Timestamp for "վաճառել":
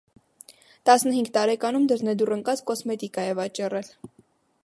3.43-3.93